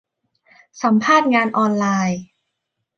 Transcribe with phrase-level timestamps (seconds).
[0.81, 2.21] สัมภาษณ์งานออนไลน์